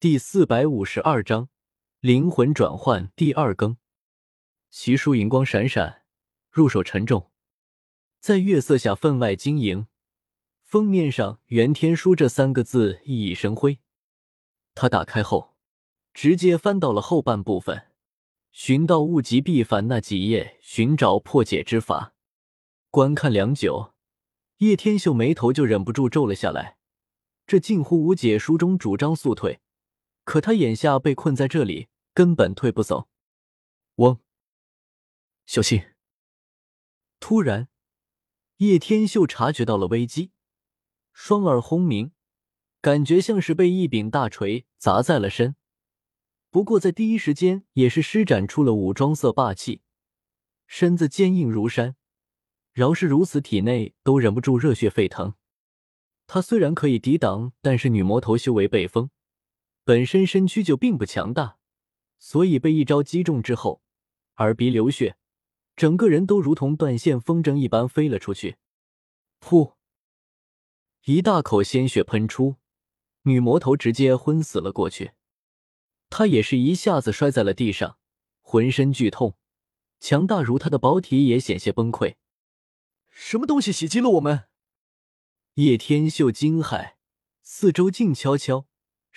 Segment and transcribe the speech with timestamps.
[0.00, 1.48] 第四百五十二章
[1.98, 3.78] 灵魂转换第二更。
[4.70, 6.02] 奇书银光闪闪，
[6.52, 7.32] 入手沉重，
[8.20, 9.88] 在月色下分外晶莹。
[10.62, 13.80] 封面上“元天书”这三个字熠熠生辉。
[14.76, 15.56] 他打开后，
[16.14, 17.88] 直接翻到了后半部分，
[18.52, 22.14] 寻到物极必反那几页，寻找破解之法。
[22.92, 23.94] 观看良久，
[24.58, 26.76] 叶天秀眉头就忍不住皱了下来。
[27.48, 29.58] 这近乎无解书中主张速退。
[30.28, 33.08] 可他眼下被困在这里，根本退不走。
[33.94, 34.20] 嗡，
[35.46, 35.82] 小心！
[37.18, 37.70] 突然，
[38.58, 40.32] 叶天秀察觉到了危机，
[41.14, 42.12] 双耳轰鸣，
[42.82, 45.56] 感觉像是被一柄大锤砸在了身。
[46.50, 49.80] 不过在第一时间，也是施展出了武装色霸气，
[50.66, 51.96] 身子坚硬如山。
[52.74, 55.36] 饶是如此，体内都忍不住热血沸腾。
[56.26, 59.08] 他虽然可以抵挡，但是女魔头修为被封。
[59.88, 61.56] 本身身躯就并不强大，
[62.18, 63.80] 所以被一招击中之后，
[64.36, 65.16] 耳鼻流血，
[65.76, 68.58] 整个人都如同断线风筝一般飞了出去。
[69.40, 69.76] 噗！
[71.06, 72.56] 一大口鲜血喷出，
[73.22, 75.12] 女魔头直接昏死了过去。
[76.10, 77.96] 她也是一下子摔在了地上，
[78.42, 79.38] 浑身剧痛，
[79.98, 82.16] 强大如她的宝体也险些崩溃。
[83.08, 84.48] 什么东西袭击了我们？
[85.54, 86.96] 叶天秀惊骇，
[87.40, 88.67] 四周静悄悄。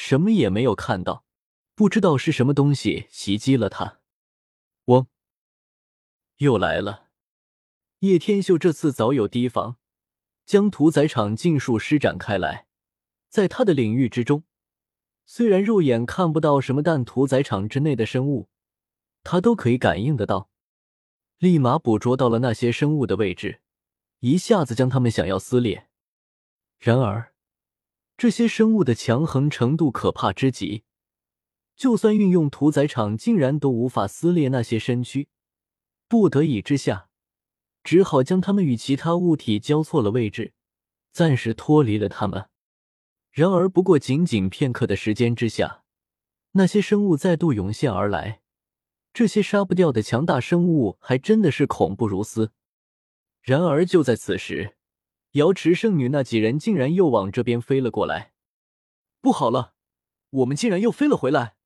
[0.00, 1.24] 什么也没有看到，
[1.74, 3.98] 不知道是什么东西袭击了他。
[4.84, 5.08] 嗡，
[6.36, 7.08] 又来了。
[7.98, 9.76] 叶天秀这次早有提防，
[10.46, 12.68] 将屠宰场尽数施展开来。
[13.28, 14.44] 在他的领域之中，
[15.26, 18.48] 虽然肉眼看不到什么，但屠宰场之内的生物，
[19.24, 20.48] 他都可以感应得到。
[21.38, 23.62] 立马捕捉到了那些生物的位置，
[24.20, 25.88] 一下子将他们想要撕裂。
[26.78, 27.34] 然而。
[28.18, 30.82] 这些生物的强横程度可怕之极，
[31.76, 35.28] 就算运用屠宰场，竟然都无法撕裂那些身躯。
[36.08, 37.10] 不得已之下，
[37.84, 40.52] 只好将它们与其他物体交错了位置，
[41.12, 42.48] 暂时脱离了它们。
[43.30, 45.84] 然而，不过仅仅片刻的时间之下，
[46.52, 48.40] 那些生物再度涌现而来。
[49.12, 52.50] 这些杀不掉的强大生物，还真的是恐怖如斯。
[53.42, 54.77] 然而，就在此时。
[55.32, 58.32] 瑶池圣女那几人竟然又往这边飞了过来，
[59.20, 59.74] 不好了，
[60.30, 61.56] 我们竟然又飞了回来！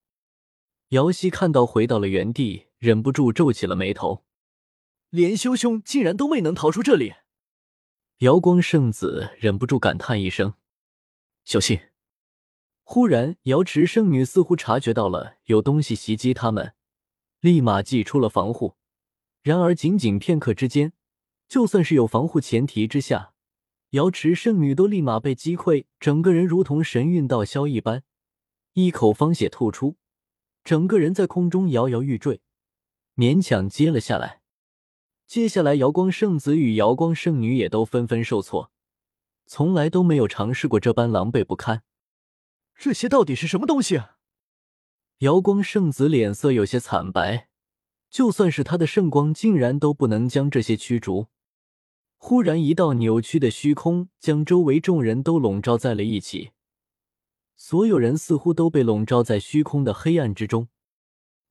[0.89, 4.25] 瑶溪看到回到了原地，忍不住皱起了眉头。
[5.11, 7.15] 连修兄竟然都未能逃出这里！
[8.19, 10.55] 瑶光圣子忍不住感叹一声
[11.45, 11.81] ：“小心！”
[12.83, 16.75] 忽然，瑶池圣女似乎察觉到了有东西袭击他们，
[17.41, 18.77] 立马祭出了防护。
[19.43, 20.93] 然而，仅仅片刻之间，
[21.49, 23.32] 就算是有防护前提之下，
[23.93, 28.03] 瑶池圣女都立马被击溃，整个人如同神韵道消一般，
[28.73, 29.97] 一口方血吐出，
[30.65, 32.41] 整个人在空中摇摇欲坠，
[33.17, 34.41] 勉强接了下来。
[35.27, 38.73] 接下来，瑶光圣子与瑶光圣女也都纷纷受挫，
[39.45, 41.83] 从来都没有尝试过这般狼狈不堪。
[42.75, 43.99] 这些到底是什么东西？
[43.99, 44.17] 啊
[45.19, 47.51] 瑶光圣子脸色有些惨白，
[48.09, 51.29] 就算是他的圣光，竟然都不能将这些驱逐。
[52.25, 56.53] 忽然，一道扭曲的虚空将周围众人都笼罩在了一起，
[57.57, 60.69] 所有人似乎都被笼罩在虚空的黑暗之中。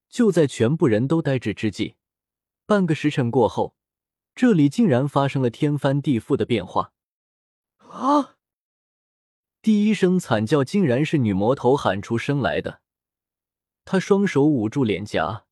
[0.08, 1.96] 就在全部人都呆滞之际，
[2.66, 3.76] 半个时辰过后，
[4.34, 6.94] 这里竟然发生了天翻地覆的变化！
[7.90, 8.38] 啊！
[9.62, 12.80] 第一声惨叫竟然是女魔头喊出声来的。
[13.84, 15.44] 她双手捂住脸颊，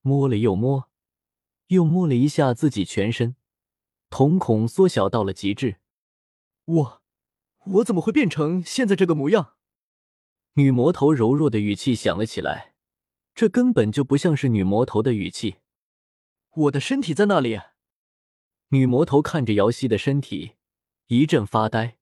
[0.00, 0.88] 摸了又摸，
[1.66, 3.34] 又摸了一下自己全身。
[4.10, 5.76] 瞳孔缩小到了极致，
[6.64, 7.02] 我，
[7.66, 9.54] 我怎么会变成现在这个模样？
[10.54, 12.74] 女魔头柔弱的语气响了起来，
[13.34, 15.58] 这根本就不像是女魔头的语气。
[16.52, 17.60] 我的身体在那里？
[18.70, 20.54] 女魔头看着瑶溪的身体，
[21.06, 21.98] 一阵发呆。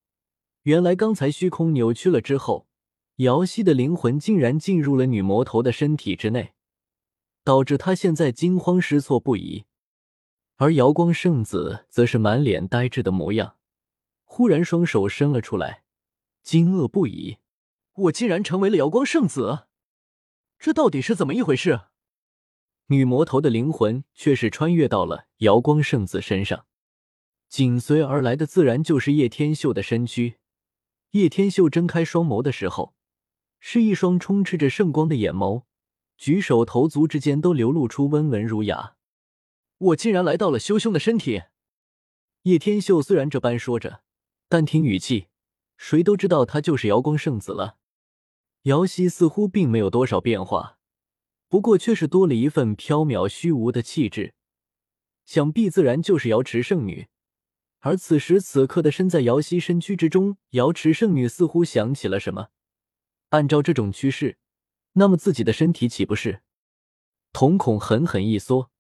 [0.63, 2.67] 原来刚才虚空扭曲了之后，
[3.17, 6.55] 瑶溪的灵魂竟然进入了女魔头的身体之内，
[7.45, 9.66] 导致她现在惊慌失措不已。
[10.57, 13.57] 而瑶光圣子则是满脸呆滞的模样，
[14.25, 15.83] 忽然双手伸了出来，
[16.43, 17.37] 惊愕不已
[17.95, 19.67] ：“我竟然成为了瑶光圣子，
[20.59, 21.83] 这到底是怎么一回事？”
[22.89, 26.65] 女魔头的灵魂却是穿越到了瑶光圣子身上，
[27.49, 30.37] 紧随而来的自然就是叶天秀的身躯。
[31.11, 32.95] 叶天秀睁开双眸的时候，
[33.61, 35.65] 是一双充斥着圣光的眼眸，
[36.17, 38.95] 举手投足之间都流露出温文儒雅。
[39.79, 41.43] 我竟然来到了修兄的身体。
[42.43, 44.03] 叶天秀虽然这般说着，
[44.49, 45.29] 但听语气，
[45.77, 47.79] 谁都知道他就是瑶光圣子了。
[48.63, 50.79] 瑶溪似乎并没有多少变化，
[51.49, 54.35] 不过却是多了一份飘渺虚无的气质，
[55.25, 57.09] 想必自然就是瑶池圣女。
[57.81, 62.49] 而此时此刻的身在瑶溪身躯之中，瑶池圣女似乎想起了什么。
[63.29, 64.39] 按照这种趋势，
[64.93, 66.43] 那么自己的身体岂不是？
[67.33, 68.71] 瞳孔狠狠一缩，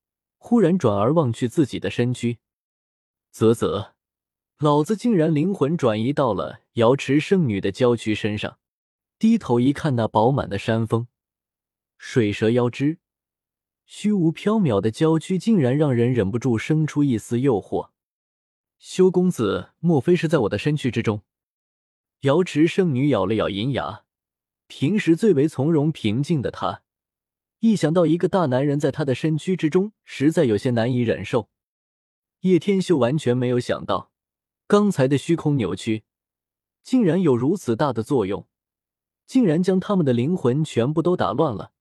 [0.48, 2.38] 忽然转而望去自己的身躯，
[3.32, 3.94] 啧啧，
[4.60, 8.60] 老子竟然灵魂转移到了瑶池圣女的娇躯身上。
[9.18, 11.08] 低头一看，那饱满的山峰、
[11.98, 12.98] 水蛇腰肢、
[13.86, 17.90] 虚无缥缈的娇躯，竟然让人忍不住生出一丝诱惑。
[18.78, 21.22] 修公子，莫非是在我的身躯之中？
[22.20, 24.04] 瑶池圣女咬了咬银牙，
[24.68, 26.84] 平时最为从容平静的她，
[27.60, 31.50] 一想到一个大男人在她的身躯之中，实在有些难以忍受。
[32.40, 34.12] 叶天秀完全没有想到，
[34.66, 36.04] 刚才的虚空扭曲，
[36.82, 38.46] 竟然有如此大的作用。
[39.26, 41.72] 竟然将他们的灵魂全部都打乱了，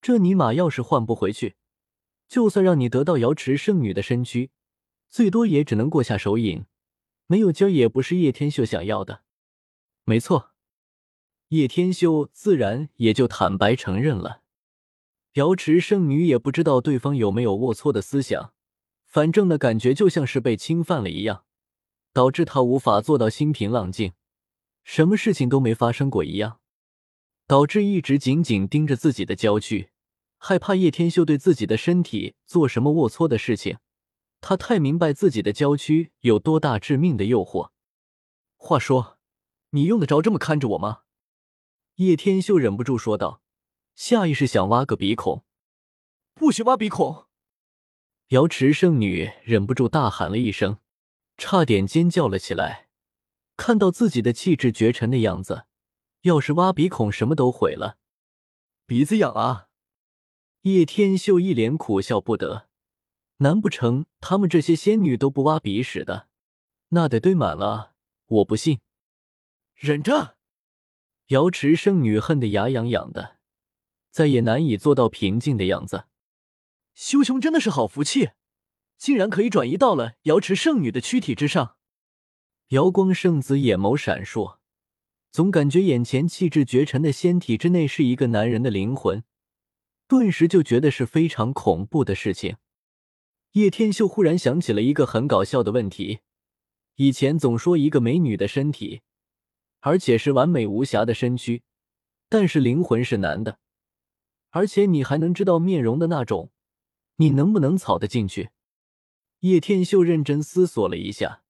[0.00, 1.56] 这尼玛要是换不回去，
[2.26, 4.50] 就算让你得到瑶池圣女的身躯，
[5.10, 6.64] 最多也只能过下手瘾，
[7.26, 9.24] 没有劲儿也不是叶天秀想要的。
[10.04, 10.52] 没错，
[11.48, 14.41] 叶天秀自然也就坦白承认了。
[15.34, 18.52] 瑶池圣女也不知道对方有没有龌龊的思想，
[19.06, 21.44] 反正的感觉就像是被侵犯了一样，
[22.12, 24.12] 导致她无法做到心平浪静，
[24.84, 26.58] 什么事情都没发生过一样。
[27.46, 29.90] 导致一直紧紧盯着自己的娇躯，
[30.38, 33.78] 害怕叶天秀对自己的身体做什么龌龊的事情。
[34.40, 37.70] 他太明白自己的娇躯有多大致命的诱惑。
[38.56, 39.18] 话说，
[39.70, 41.00] 你用得着这么看着我吗？
[41.96, 43.41] 叶天秀忍不住说道，
[44.04, 45.44] 下意识想挖个鼻孔。
[46.34, 47.28] 不许挖鼻孔！
[48.30, 50.80] 瑶池圣女忍不住大喊了一声，
[51.38, 52.88] 差点尖叫了起来。
[53.56, 55.66] 看到自己的气质绝尘的样子。
[56.22, 57.96] 要是挖鼻孔，什么都毁了。
[58.86, 59.68] 鼻子痒啊！
[60.62, 62.68] 叶天秀一脸苦笑不得。
[63.36, 66.26] 难不成他们这些仙女都不挖鼻屎的？
[66.88, 67.94] 那得堆满了，
[68.26, 68.80] 我不信。
[69.76, 70.36] 忍着！
[71.28, 73.38] 瑶池圣女恨得牙痒痒的，
[74.12, 76.04] 再也难以做到平静的样子。
[76.94, 78.30] 修雄真的是好福气，
[78.96, 81.76] 竟然可以转移到了瑶池圣女的躯体之上。
[82.68, 84.58] 瑶光圣子眼眸闪烁。
[85.30, 89.24] 总感觉眼前气质绝尘的仙体之内是一个男人的灵魂，
[90.06, 92.58] 顿时就觉得是非常恐怖的事情。
[93.52, 96.20] 叶天秀忽然想起了一个很搞笑的问题：
[96.96, 99.00] 以前总说一个美女的身体，
[99.80, 101.62] 而且是完美无瑕的身躯，
[102.28, 103.58] 但是灵魂是男的，
[104.52, 106.50] 而且你还能知道面容的那种，
[107.16, 108.48] 你能不能草得进去？
[109.40, 111.42] 叶天秀认真思索了一下，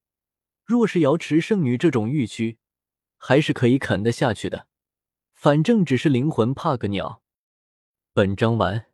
[0.65, 2.59] 若是瑶池圣女这种玉躯。
[3.25, 4.67] 还是可以啃得下去的，
[5.33, 7.23] 反正只是灵魂，怕个鸟。
[8.13, 8.92] 本章完。